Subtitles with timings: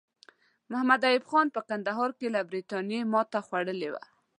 [0.71, 4.03] محمد ایوب خان په کندهار کې له برټانیې ماته خوړلې وه.